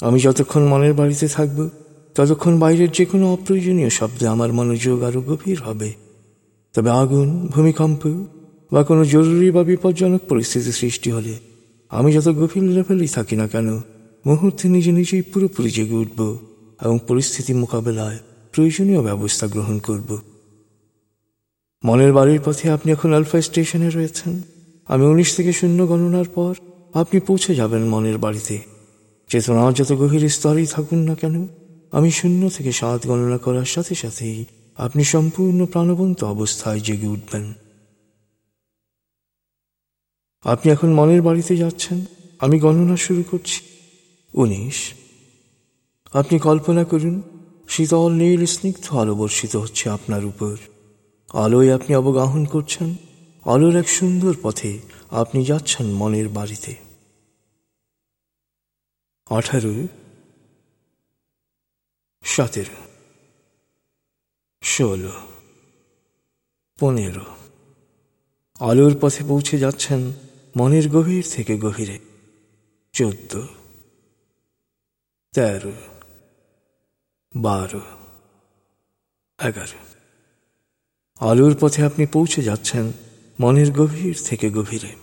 আমি 0.00 0.20
যতক্ষণ 0.20 0.62
মনের 0.62 0.94
বাড়িতে 0.94 1.28
থাকব, 1.28 1.68
ততক্ষণ 2.14 2.58
বাইরের 2.58 2.90
যে 2.90 3.04
কোনো 3.04 3.32
অপ্রয়োজনীয় 3.32 3.88
শব্দে 3.88 4.26
আমার 4.26 4.52
মনোযোগ 4.52 5.02
আরও 5.02 5.20
গভীর 5.20 5.62
হবে। 5.62 5.92
তবে 6.72 6.90
আগুন, 6.90 7.46
ভূমিকম্প 7.46 8.24
বা 8.72 8.84
কোনো 8.84 9.04
জরুরি 9.04 9.50
বা 9.50 9.64
বিপজ্জনক 9.64 10.20
পরিস্থিতি 10.28 10.72
সৃষ্টি 10.72 11.10
হলে 11.10 11.34
আমি 11.90 12.12
যত 12.12 12.28
গভীর 12.28 12.62
লেভেলেই 12.62 13.08
থাকি 13.08 13.36
না 13.36 13.46
কেন, 13.46 13.80
মুহূর্তে 14.26 14.68
নিজে 14.68 14.92
নিজেই 14.92 15.22
পুরোপুরি 15.22 15.70
জেগে 15.70 15.94
উঠব 15.94 16.38
এবং 16.82 16.98
পরিস্থিতি 17.08 17.52
মোকাবেলায় 17.54 18.18
প্রয়োজনীয় 18.52 19.02
ব্যবস্থা 19.02 19.46
গ্রহণ 19.46 19.78
করব। 19.78 20.18
মনের 21.84 22.12
বাড়ির 22.12 22.40
পথে 22.44 22.70
আপনি 22.70 22.92
এখন 22.92 23.12
আলফা 23.12 23.40
স্টেশনে 23.40 23.90
রয়েছেন? 23.90 24.42
আমি 24.86 25.04
উনিশ 25.06 25.36
থেকে 25.36 25.52
শূন্য 25.52 25.88
গণনার 25.88 26.24
পর 26.34 26.54
আপনি 26.94 27.20
পৌঁছে 27.20 27.54
যাবেন 27.54 27.84
মনের 27.84 28.18
বাড়িতে। 28.18 28.60
চেতনা 29.28 29.72
যত 29.72 29.92
গভীর 29.92 30.28
স্তরেই 30.28 30.66
থাকুন 30.66 30.98
না 30.98 31.14
কেন, 31.14 31.46
আমি 31.92 32.10
শূন্য 32.10 32.50
থেকে 32.50 32.72
সাত 32.72 33.06
গণনা 33.06 33.38
করার 33.38 33.64
সাথে 33.64 33.94
সাথেই 33.94 34.44
আপনি 34.76 35.04
সম্পূর্ণ 35.04 35.66
প্রাণবন্ত 35.66 36.24
অবস্থায় 36.24 36.80
জেগে 36.80 37.06
উঠবেন। 37.06 37.52
আপনি 40.44 40.72
এখন 40.72 40.92
মনের 40.92 41.22
বাড়িতে 41.22 41.56
যাচ্ছেন, 41.56 42.04
আমি 42.40 42.58
গণনা 42.58 42.96
শুরু 42.96 43.22
করছি। 43.30 43.60
উনিশ। 44.34 44.92
আপনি 46.12 46.38
কল্পনা 46.38 46.84
করুন, 46.84 47.22
শীতল 47.68 48.12
নীল 48.12 48.46
স্নিগ্ধ 48.46 48.96
আলো 48.96 49.14
বর্ষিত 49.14 49.56
হচ্ছে 49.56 49.90
আপনার 49.90 50.24
উপর। 50.24 50.56
আলোয় 51.32 51.74
আপনি 51.74 51.94
অবগাহন 51.94 52.44
করছেন 52.44 52.94
আলোর 53.46 53.76
এক 53.76 53.88
সুন্দর 53.88 54.34
পথে 54.42 54.78
আপনি 55.10 55.44
যাচ্ছেন 55.44 55.86
মনের 55.86 56.28
বাড়িতে। 56.28 56.76
আঠারো, 59.30 59.86
সতেরো, 62.22 62.78
ষোলো, 64.62 65.12
পনেরো। 66.80 67.24
আলোর 68.60 68.94
পথে 69.00 69.24
পৌঁছে 69.24 69.58
যাচ্ছেন 69.58 70.12
মনের 70.56 70.88
গভীর 70.88 71.24
থেকে 71.30 71.58
গভীরে। 71.58 71.98
চোদ্দ, 72.92 73.46
তেরো, 75.32 75.72
বারো, 77.36 77.80
এগারো। 79.38 79.78
আলোর 81.20 81.56
পথে 81.60 81.84
আপনি 81.84 82.06
পৌঁছে 82.06 82.42
যাচ্ছেন 82.42 82.92
মনের 83.42 83.72
গভীর 83.72 84.16
থেকে 84.24 84.50
গভীরে। 84.50 84.96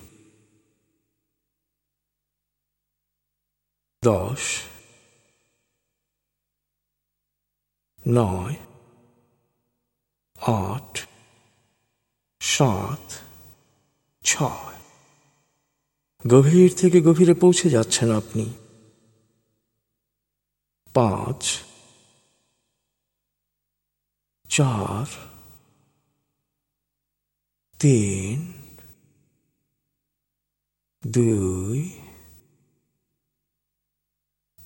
দশ, 4.03 4.61
নয়, 8.07 8.55
আট, 10.35 11.07
সাত, 12.39 13.13
ছয়। 14.23 14.79
গভীর 16.27 16.73
থেকে 16.77 17.01
গভীরে 17.01 17.33
পৌঁছে 17.33 17.69
যাচ্ছেন 17.69 18.15
আপনি। 18.15 18.53
পাঁচ, 20.93 21.61
চার 24.49 25.38
তিন, 27.79 28.53
দুই, 31.07 31.89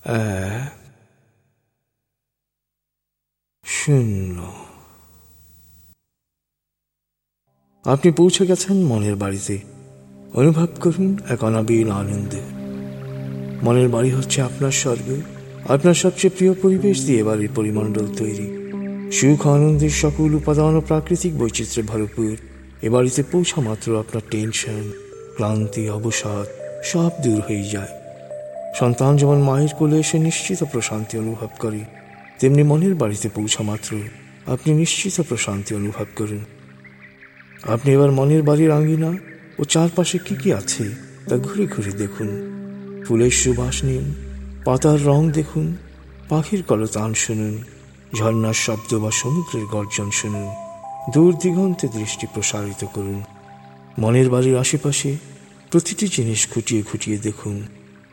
এক, 0.06 0.72
শূন্য। 3.64 4.54
আপনি 7.86 8.12
পৌঁছে 8.12 8.46
গেছেন 8.46 8.86
মনের 8.86 9.16
বাড়িতে। 9.16 9.60
অনুভব 10.34 10.68
করুন 10.82 11.18
এক 11.30 11.44
অনাবিল 11.44 11.92
আনন্দে। 11.92 12.42
মনের 13.64 13.90
বাড়ি 13.90 14.12
হচ্ছে 14.12 14.42
আপনার 14.42 14.72
স্বর্গ। 14.72 15.22
আপনার 15.70 15.94
সবচেয়ে 15.94 16.38
প্রিয় 16.38 16.54
পরিবেশ 16.54 17.06
দিয়ে 17.06 17.24
বাড়ির 17.24 17.50
পরিমণ্ডল 17.56 18.16
তৈরি। 18.16 18.48
সুখ, 19.12 19.48
আনন্দের 19.48 19.90
সকল 19.90 20.34
উপাদান 20.36 20.76
ও 20.76 20.82
প্রাকৃতিক 20.82 21.38
বৈচিত্র্যে 21.38 21.84
ভরপুর। 21.84 22.53
এ 22.84 22.90
বাড়িতে 22.90 23.24
পৌঁছা 23.24 23.62
মাত্র 23.62 23.88
আপনার 24.00 24.24
টেনশন, 24.32 24.92
ক্লান্তি, 25.36 25.90
অবসাদ, 25.90 26.48
সব 26.84 27.12
দূর 27.24 27.40
হয়ে 27.42 27.64
যায়। 27.64 27.94
সন্তান 28.80 29.12
যেমন 29.18 29.40
মায়ের 29.42 29.74
কোলে 29.78 29.98
এসে 30.00 30.20
নিশ্চিত 30.20 30.64
প্রশান্তি 30.64 31.18
অনুভব 31.18 31.52
করে, 31.60 31.82
তেমনি 32.40 32.64
মনের 32.64 32.96
বাড়িতে 32.96 33.30
পৌঁছা 33.30 33.64
মাত্র 33.64 33.92
আপনি 34.46 34.74
নিশ্চিত 34.74 35.16
প্রশান্তি 35.22 35.76
অনুভব 35.76 36.08
করুন। 36.16 36.44
আপনি 37.64 37.90
এবার 37.92 38.12
মনের 38.12 38.44
বাড়ির 38.44 38.72
আঙ্গিনা 38.72 39.12
ও 39.60 39.62
চারপাশে 39.64 40.18
কি 40.26 40.36
কি 40.42 40.50
আছে 40.54 40.86
তা 41.28 41.36
ঘুরে 41.38 41.66
ঘুরে 41.68 41.92
দেখুন। 41.92 42.30
ফুলের 43.06 43.34
সুবাস 43.42 43.78
নিন, 43.84 44.06
পাতার 44.66 45.00
রং 45.06 45.22
দেখুন, 45.32 45.68
পাখির 46.30 46.62
কলতান 46.64 47.14
শুনুন 47.14 47.54
ঝর্নার 48.18 48.58
শব্দ 48.66 48.92
বা 49.00 49.12
সমুদ্রের 49.12 49.66
গর্জন 49.66 50.10
শুনুন। 50.12 50.63
দূর 51.12 51.38
দিগন্তে 51.38 51.88
দৃষ্টি 51.88 52.28
প্রসারিত 52.34 52.86
করুন। 52.94 53.24
মনের 54.00 54.30
বাড়ির 54.30 54.58
আশেপাশে 54.58 55.18
প্রতিটি 55.72 56.08
জিনিস 56.08 56.48
খুঁটিয়ে 56.54 56.84
খুঁটিয়ে 56.84 57.18
দেখুন, 57.18 57.68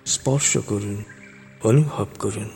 স্পর্শ 0.06 0.58
করুন, 0.58 1.04
অনুভব 1.62 2.06
করুন। 2.18 2.48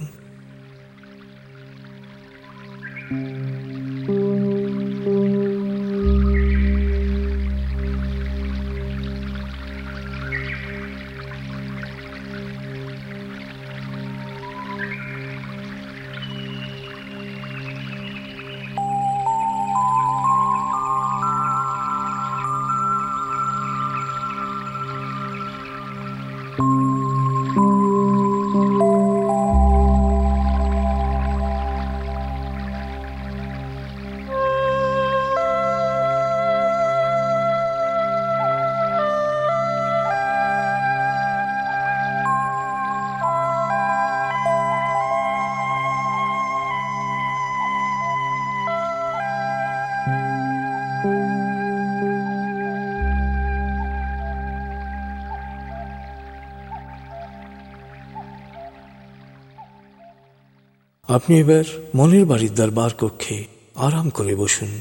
আপনি 61.09 61.39
এবার 61.39 61.65
মনের 61.95 62.27
বাড়ির 62.27 62.55
দরবার 62.55 62.91
কক্ষে 62.95 63.45
আরাম 63.75 64.11
করে 64.11 64.37
বসুন। 64.37 64.81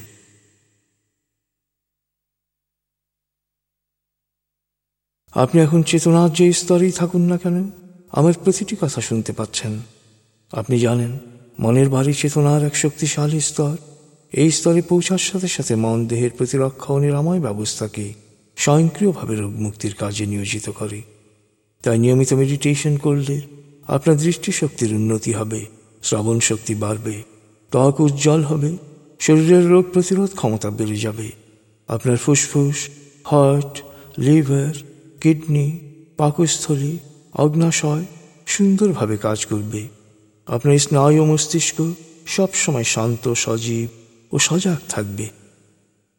আপনি 5.31 5.61
এখন 5.61 5.83
চেতনার 5.83 6.33
যে 6.33 6.53
স্তরেই 6.53 6.91
থাকুন 6.91 7.21
না 7.21 7.37
কেন, 7.37 7.71
আমার 8.11 8.33
প্রতিটি 8.43 8.75
কথা 8.81 9.01
শুনতে 9.01 9.33
পাচ্ছেন। 9.33 9.79
আপনি 10.51 10.79
জানেন, 10.79 11.19
মনের 11.59 11.89
বাড়ি 11.89 12.13
চেতনার 12.13 12.63
এক 12.63 12.75
শক্তিশালী 12.75 13.39
স্তর। 13.39 13.77
এই 14.31 14.51
স্তরে 14.51 14.81
পৌঁছার 14.81 15.17
সাথে 15.17 15.47
সাথে 15.47 15.75
মন 15.75 16.07
দেহের 16.07 16.31
প্রতিরক্ষা 16.37 16.93
ও 16.93 16.99
নিরাময় 16.99 17.39
ব্যবস্থাকে 17.39 18.13
স্বয়ংক্রিয়ভাবে 18.55 19.35
রোগ 19.35 19.51
মুক্তির 19.51 19.93
কাজে 19.95 20.25
নিয়োজিত 20.25 20.69
করে। 20.69 21.01
তাই 21.83 21.99
নিয়মিত 21.99 22.33
মেডিটেশন 22.33 22.97
করলে 22.97 23.41
আপনার 23.87 24.17
দৃষ্টিশক্তির 24.17 24.93
উন্নতি 24.93 25.33
হবে। 25.33 25.82
শ্রবণ 26.03 26.39
শক্তি 26.39 26.75
বাড়বে। 26.75 27.23
ত্বক 27.71 27.99
উজ্জ্বল 27.99 28.43
হবে। 28.43 28.77
শরীরের 29.19 29.69
রোগ 29.69 29.85
প্রতিরোধ 29.93 30.29
ক্ষমতা 30.35 30.69
বেড়ে 30.69 30.95
যাবে। 30.95 31.31
আপনার 31.87 32.17
ফুসফুস, 32.17 32.89
হার্ট, 33.23 33.83
লিভার, 34.17 34.73
কিডনি, 35.21 35.79
পাকস্থলী, 36.17 36.97
অগ্নাশয় 37.33 38.05
সুন্দরভাবে 38.47 39.17
কাজ 39.17 39.45
করবে। 39.45 39.87
আপনার 40.47 40.79
স্নায়ু 40.79 41.25
মস্তিষ্ক 41.25 41.93
সবসময় 42.27 42.83
শান্ত, 42.83 43.33
সজীব 43.33 43.89
ও 44.35 44.39
সজাগ 44.39 44.77
থাকবে। 44.89 45.29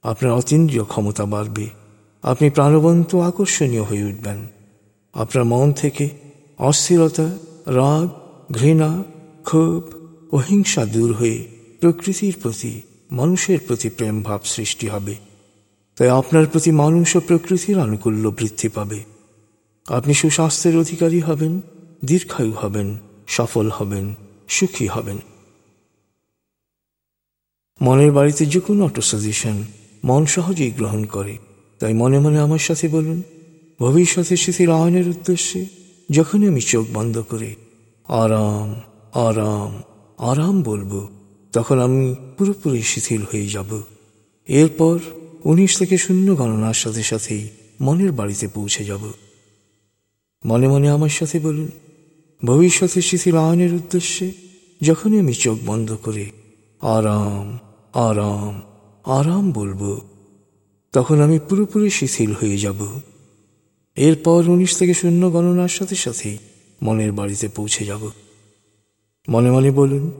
আপনার 0.03 0.33
অতীন্দ্রিয় 0.33 0.85
ক্ষমতা 0.85 1.25
বাড়বে। 1.25 1.68
আপনি 2.23 2.51
প্রাণবন্ত 2.51 3.14
আকর্ষণীয় 3.14 3.83
হয়ে 3.83 4.05
উঠবেন। 4.05 4.47
আপনার 5.12 5.44
মন 5.44 5.73
থেকে 5.73 6.09
অস্থিরতা, 6.59 7.25
রাগ, 7.66 8.09
ঘৃণা 8.53 9.05
ক্ষোভ 9.44 9.83
ও 10.33 10.37
হিংসা 10.37 10.83
দূর 10.87 11.14
হয়ে 11.14 11.38
প্রকৃতির 11.80 12.35
প্রতি, 12.42 12.80
মানুষের 13.11 13.59
প্রতি 13.66 13.88
প্রেম 13.88 14.22
ভাব 14.22 14.40
সৃষ্টি 14.44 14.87
হবে। 14.88 15.14
তাই 15.96 16.09
আপনার 16.09 16.46
প্রতি 16.46 16.70
মানুষ 16.70 17.16
ও 17.16 17.20
প্রকৃতির 17.20 17.78
আনুকূল্য 17.78 18.28
বৃদ্ধি 18.28 18.68
পাবে। 18.68 19.00
আপনি 19.87 20.14
সুস্বাস্থ্যের 20.14 20.76
অধিকারী 20.76 21.20
হবেন, 21.20 21.61
দীর্ঘায়ু 22.04 22.52
হবেন, 22.52 22.98
সফল 23.26 23.70
হবেন, 23.74 24.14
সুখী 24.48 24.87
হবেন। 24.87 25.18
মনের 27.80 28.12
বাড়িতে 28.12 28.46
যে 28.46 28.61
কোনো 28.61 28.85
অটো 28.85 29.00
সাজেশন 29.00 29.57
মন 30.04 30.22
সহজেই 30.26 30.70
গ্রহণ 30.70 31.04
করে। 31.04 31.35
তাই 31.80 31.94
মনে 31.94 32.18
মনে 32.18 32.38
আমার 32.38 32.59
সাথে 32.59 32.88
বলুন, 32.88 33.22
ভবিষ্যতে 33.80 34.37
শিথিল 34.37 34.70
আয়নের 34.70 35.07
উদ্দেশ্যে 35.09 35.61
যখনই 36.11 36.46
আমি 36.48 36.61
চোখ 36.61 36.85
বন্ধ 36.94 37.16
করে, 37.30 37.50
আরাম 38.09 38.68
আরাম 39.14 39.83
আরাম 40.18 40.62
বলব। 40.62 41.09
তখন 41.53 41.79
আমি 41.79 42.14
পুরোপুরি 42.38 42.83
শিথিল 42.83 43.22
হয়ে 43.22 43.48
যাব। 43.48 43.83
এরপর 44.48 44.98
উনিশ 45.44 45.79
থেকে 45.79 45.98
শূন্য 45.98 46.37
গণনার 46.37 46.74
সাথে 46.74 47.03
সাথেই 47.03 47.48
মনের 47.81 48.12
বাড়িতে 48.12 48.48
পৌঁছে 48.48 48.85
যাব। 48.85 49.12
মনে 50.44 50.68
মনে 50.68 50.90
আমার 50.90 51.09
সাথে 51.09 51.38
বলুন, 51.38 51.70
ভবিষ্যতে 52.44 53.03
শিথিল 53.03 53.37
আয়নের 53.37 53.74
উদ্দেশ্যে 53.74 54.33
যখনই 54.83 55.20
আমি 55.20 55.35
চোখ 55.35 55.59
বন্ধ 55.66 55.96
করে 56.03 56.31
আরাম 56.81 57.59
আরাম 57.92 58.62
আরাম 59.05 59.53
বলব, 59.53 60.00
তখন 60.92 61.20
আমি 61.20 61.38
পুরোপুরি 61.38 61.90
শিথিল 61.90 62.33
হয়ে 62.33 62.59
যাব। 62.59 63.00
এরপর 63.96 64.48
উনিশ 64.48 64.79
থেকে 64.79 64.94
শূন্য 64.94 65.33
গণনার 65.33 65.68
সাথে 65.68 65.94
সাথেই 65.94 66.38
মনের 66.83 67.12
বাড়িতে 67.12 67.48
পৌঁছে 67.48 67.85
যাব। 67.85 68.11
মনে 69.28 69.50
মনে 69.50 69.70
বলুন, 69.70 70.10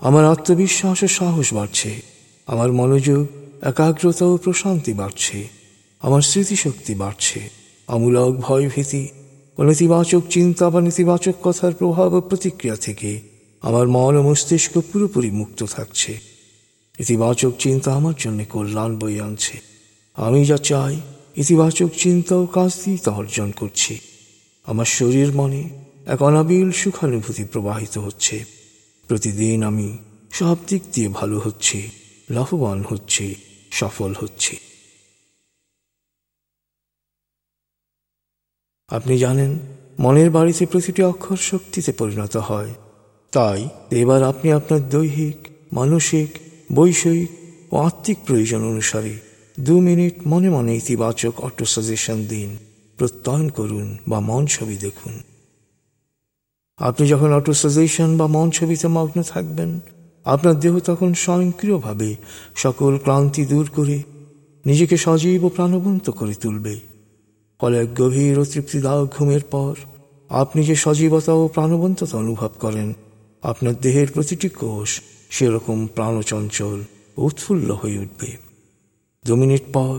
আমার 0.00 0.24
আত্মবিশ্বাস 0.24 1.02
ও 1.02 1.08
সাহস 1.08 1.54
বাড়ছে, 1.54 2.00
আমার 2.46 2.72
মনোযোগ, 2.72 3.26
একাগ্রতা 3.62 4.24
ও 4.26 4.36
প্রশান্তি 4.36 4.92
বাড়ছে, 4.92 5.48
আমার 6.00 6.22
স্মৃতিশক্তি 6.22 6.94
বাড়ছে। 6.94 7.40
আমূলক 7.88 8.36
ভয় 8.40 8.68
ভীতি 8.68 9.08
ও 9.58 9.62
নেতিবাচক 9.62 10.22
চিন্তা 10.30 10.70
বা 10.70 10.80
নেতিবাচক 10.80 11.34
কথার 11.42 11.72
প্রভাব 11.74 12.12
ও 12.12 12.20
প্রতিক্রিয়া 12.20 12.76
থেকে 12.76 13.20
আমার 13.60 13.88
মন 13.88 14.16
ও 14.16 14.22
মস্তিষ্ক 14.22 14.78
পুরোপুরি 14.92 15.30
মুক্ত 15.30 15.62
থাকছে। 15.64 16.18
ইতিবাচক 16.98 17.52
চিন্তা 17.58 17.94
আমার 17.94 18.14
জন্য 18.18 18.44
কল্যাণ 18.48 18.98
বই 18.98 19.20
আনছে। 19.20 19.60
আমি 20.16 20.44
যা 20.44 20.56
চাই, 20.56 21.00
ইতিবাচক 21.36 21.90
চিন্তা 21.96 22.36
ও 22.36 22.46
কাজ 22.46 22.72
দিয়ে 22.84 22.98
তা 22.98 23.10
অর্জন 23.10 23.50
করছি। 23.50 23.98
আমার 24.66 24.84
শরীর 24.84 25.32
মনে 25.32 25.62
এক 26.12 26.22
অনাবিল 26.22 26.70
সুখানুভূতি 26.70 27.44
প্রবাহিত 27.44 27.98
হচ্ছে। 27.98 28.44
প্রতিদিন 29.08 29.62
আমি 29.62 29.98
সব 30.32 30.56
দিক 30.66 30.82
দিয়ে 30.92 31.08
ভালো 31.08 31.38
হচ্ছে, 31.38 31.90
লাভবান 32.30 32.84
হচ্ছে, 32.88 33.34
সফল 33.70 34.14
হচ্ছে। 34.20 34.56
আপনি 38.88 39.18
জানেন, 39.18 39.58
মনের 39.98 40.30
বাড়িতে 40.30 40.66
প্রতিটি 40.66 41.02
অক্ষর 41.02 41.36
শক্তিতে 41.36 41.92
পরিণত 41.92 42.36
হয়। 42.36 42.74
তাই 43.30 43.68
এবার 43.90 44.22
আপনি 44.22 44.52
আপনার 44.52 44.88
দৈহিক, 44.88 45.48
মানসিক, 45.72 46.38
বৈষয়িক 46.72 47.30
ও 47.72 47.76
আত্মিক 47.76 48.18
প্রয়োজন 48.26 48.62
অনুসারে 48.62 49.18
দু 49.60 49.80
মিনিট 49.80 50.14
মনে 50.26 50.50
মনে 50.50 50.76
ইতিবাচক 50.76 51.40
অটো 51.40 51.64
সাজেশন 51.64 52.24
দিন, 52.24 52.58
প্রত্যয়ন 52.96 53.48
করুন 53.48 53.98
বা 54.08 54.20
মন 54.20 54.46
ছবি 54.46 54.76
দেখুন। 54.76 55.22
আপনি 56.80 57.08
যখন 57.08 57.32
অটো 57.32 57.54
সাজেশন 57.54 58.16
বা 58.16 58.26
মন 58.26 58.50
ছবিতে 58.50 58.88
মগ্ন 58.88 59.22
থাকবেন, 59.22 59.80
আপনার 60.24 60.60
দেহ 60.60 60.78
তখন 60.78 61.14
স্বয়ংক্রিয়ভাবে 61.14 62.16
সকল 62.54 62.98
ক্লান্তি 62.98 63.46
দূর 63.46 63.70
করে 63.76 64.02
নিজেকে 64.66 64.96
সজীব 64.96 65.44
ও 65.44 65.48
প্রাণবন্ত 65.48 66.10
করে 66.10 66.34
তুলবে। 66.34 66.80
ফলে 67.60 67.80
এক 67.80 68.00
গভীর 68.00 68.38
ও 68.38 68.44
তৃপ্তিদায়ক 68.44 69.08
ঘুমের 69.18 69.40
পর 69.50 69.74
আপনি 70.28 70.62
যে 70.62 70.74
সজীবতা 70.74 71.32
ও 71.32 71.48
প্রাণবন্ততা 71.48 72.18
অনুভব 72.18 72.48
করেন, 72.58 72.92
আপনার 73.42 73.74
দেহের 73.74 74.08
প্রতিটি 74.12 74.48
কোষ 74.48 75.00
সেরকম 75.30 75.86
প্রাণচঞ্চল 75.86 76.84
উৎফুল্ল 77.16 77.70
হয়ে 77.70 77.98
উঠবে। 77.98 78.36
দু 79.26 79.36
মিনিট 79.36 79.62
পর 79.72 79.98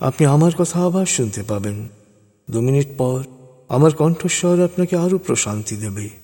আপনি 0.00 0.26
আমার 0.26 0.52
কথা 0.58 0.84
আবার 0.84 1.06
শুনতে 1.06 1.42
পাবেন। 1.42 1.88
দু 2.50 2.60
মিনিট 2.60 2.88
পর 2.98 3.22
আমার 3.68 3.92
কণ্ঠস্বর 3.92 4.64
আপনাকে 4.64 4.96
আরও 4.96 5.18
প্রশান্তি 5.18 5.76
দেবে। 5.76 6.21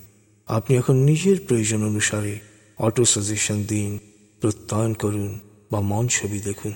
আপনি 0.48 0.76
এখন 0.76 0.96
নিজের 0.96 1.38
প্রয়োজন 1.48 1.80
অনুসারে 1.82 2.38
অটো 2.78 3.04
সাজেশন 3.04 3.58
দিন 3.62 3.98
প্রত্যয়ন 4.40 4.92
করুন 4.94 5.40
বা 5.72 5.80
মন 5.80 6.08
ছবি 6.08 6.38
দেখুন। 6.40 6.72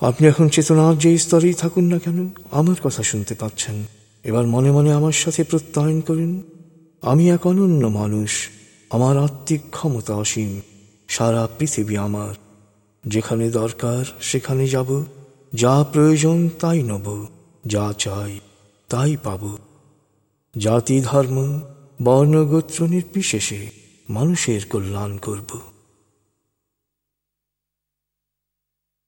আপনি 0.00 0.28
এখন 0.28 0.48
চেতনার 0.48 0.98
যে 0.98 1.18
স্তরেই 1.18 1.54
থাকুন 1.54 1.84
না 1.84 1.98
কেন, 1.98 2.30
আমার 2.50 2.76
কথা 2.82 3.02
শুনতে 3.02 3.34
পাচ্ছেন। 3.34 3.84
এবার 4.24 4.46
মনে 4.46 4.70
মনে 4.70 4.92
আমার 4.92 5.12
সাথে 5.12 5.44
প্রত্যয়ন 5.44 6.00
করুন। 6.00 6.42
আমি 7.02 7.30
এক 7.30 7.46
অনন্য 7.46 7.86
মানুষ, 7.86 8.48
আমার 8.90 9.18
আত্মিক 9.18 9.60
ক্ষমতা 9.70 10.14
অসীম, 10.14 10.60
সারা 11.08 11.48
পৃথিবী 11.58 11.96
আমার। 11.96 12.34
যেখানে 13.06 13.50
দরকার, 13.50 14.04
সেখানে 14.20 14.68
যাব। 14.68 15.04
যা 15.52 15.84
প্রয়োজন, 15.92 16.48
তাই 16.60 16.82
নব। 16.82 17.26
যা 17.66 17.92
চাই, 17.98 18.40
তাই 18.88 19.16
পাব। 19.22 19.58
জাতি, 20.58 21.00
ধর্ম 21.00 21.60
বর্ণগোত্র 22.02 22.86
নির্বিশেষে 22.86 23.70
মানুষের 24.08 24.60
কল্যাণ 24.70 25.16
করব। 25.16 25.75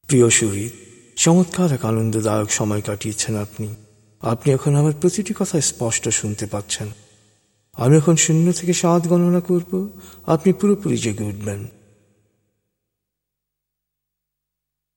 প্রিয় 0.08 0.30
শরীর 0.30 0.72
চমৎকার 1.16 1.72
এক 1.72 1.84
আনন্দদায়ক 1.84 2.50
সময় 2.50 2.82
কাটিয়েছেন 2.82 3.36
আপনি। 3.36 3.74
আপনি 4.20 4.52
এখন 4.52 4.74
আমার 4.74 4.92
প্রতিটি 5.00 5.34
কথা 5.38 5.60
স্পষ্ট 5.60 6.08
শুনতে 6.08 6.46
পাচ্ছেন। 6.46 6.88
আমি 7.74 7.96
এখন 7.96 8.16
শূন্য 8.16 8.52
থেকে 8.52 8.72
সাত 8.72 9.06
গণনা 9.06 9.40
করব, 9.40 9.88
আপনি 10.26 10.52
পুরোপুরি 10.52 10.96
জেগে 10.96 11.24
উঠবেন। 11.24 11.66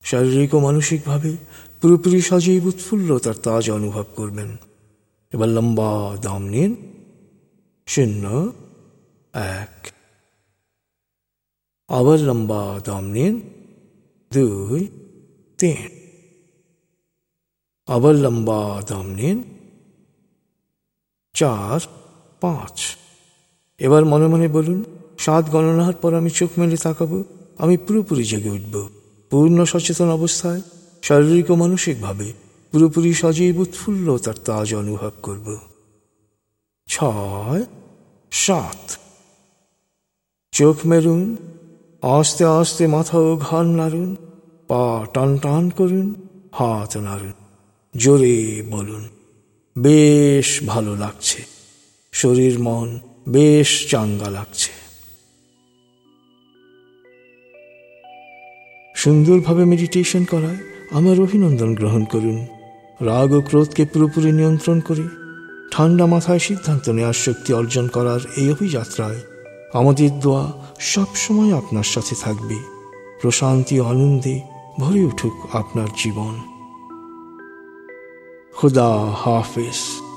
শারীরিক 0.03 0.53
ও 0.53 0.59
মানসিকভাবে 0.59 1.37
পুরোপুরি 1.81 2.21
সজীব 2.21 2.65
উৎফুল্ল 2.65 3.19
তার 3.19 3.33
তাজ 3.33 3.71
অনুভব 3.71 4.05
করবেন। 4.15 4.57
এবার 5.33 5.49
লম্বা 5.49 6.17
দাম 6.21 6.43
নিন। 6.43 6.75
শূন্য, 7.87 8.53
এক। 9.33 9.87
আবার 11.87 12.19
লম্বা 12.19 12.79
দাম 12.83 13.05
নিন। 13.05 13.41
দুই। 14.33 15.00
লম্বা 18.13 18.83
দাম 18.87 19.07
নিন 19.07 19.43
চার 21.33 21.79
পাঁচ 22.41 22.97
এবার 23.79 24.05
মনে 24.05 24.27
মনে 24.27 24.47
বলুন 24.47 24.83
সাত 25.17 25.49
গণনার 25.49 25.93
পর 25.93 26.13
আমি 26.13 26.29
চোখ 26.29 26.59
মেলে 26.59 26.77
তাকাবো 26.77 27.23
আমি 27.57 27.77
পুরোপুরি 27.77 28.23
জেগে 28.23 28.49
উঠব। 28.49 28.89
পূর্ণ 29.29 29.65
সচেতন 29.65 30.09
অবস্থায় 30.09 30.61
শারীরিক 31.01 31.49
ও 31.49 31.55
মানসিকভাবে 31.55 32.33
পুরোপুরি 32.71 33.13
সজীব 33.13 33.59
উৎফুল্ল 33.59 34.17
তার 34.17 34.33
তাজ 34.33 34.75
অনুভব 34.75 35.11
করব। 35.23 35.57
ছয়, 36.87 37.65
সাত। 38.31 38.91
চোখ 40.51 40.85
মেরুন, 40.85 41.37
আস্তে 42.01 42.45
আস্তে 42.45 42.87
মাথা 42.87 43.17
ও 43.17 43.37
ঘাড় 43.37 43.67
নাড়ুন। 43.67 44.15
পা 44.71 45.05
টান 45.13 45.37
টান 45.37 45.69
করুন, 45.69 46.13
হাত 46.51 46.97
নাড়ুন, 46.97 47.33
জোরে 47.97 48.63
বলুন, 48.69 49.09
বেশ 49.77 50.63
ভালো 50.67 50.95
লাগছে। 50.95 51.43
শরীর, 52.11 52.59
মন 52.59 52.99
বেশ 53.29 53.87
চাঙ্গা 53.89 54.29
লাগছে। 54.29 54.71
সুন্দরভাবে 58.95 59.65
মেডিটেশন 59.65 60.25
করায় 60.25 60.57
আমার 60.91 61.19
অভিনন্দন 61.19 61.75
গ্রহণ 61.75 62.05
করুন। 62.05 62.45
রাগ 63.01 63.31
ও 63.31 63.41
ক্রোধকে 63.41 63.85
পুরোপুরি 63.85 64.31
নিয়ন্ত্রণ 64.31 64.79
করে 64.79 65.03
ঠান্ডা 65.71 66.05
মাথায় 66.05 66.39
সিদ্ধান্ত 66.39 66.89
নেওয়ার 66.89 67.13
শক্তি 67.13 67.53
অর্জন 67.53 67.87
করার 67.87 68.19
এই 68.37 68.51
অভিযাত্রায় 68.51 69.19
আমাদের 69.73 70.19
দোয়া 70.19 70.51
সবসময় 70.79 71.57
আপনার 71.57 71.83
সাথে 71.83 72.15
থাকবে। 72.21 72.55
প্রশান্তি, 73.21 73.79
আনন্দে 73.79 74.50
ভরে 74.79 75.05
উঠুক 75.05 75.55
আপনার 75.55 75.87
জীবন। 75.97 76.39
খুদা 78.55 79.15
হাফেজ। 79.17 80.10